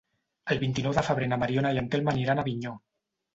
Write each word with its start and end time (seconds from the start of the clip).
El 0.53 0.61
vint-i-nou 0.61 0.95
de 0.99 1.03
febrer 1.09 1.27
na 1.33 1.39
Mariona 1.43 1.75
i 1.77 1.83
en 1.83 1.91
Telm 1.97 2.11
aniran 2.15 2.43
a 2.43 2.47
Avinyó. 2.47 2.75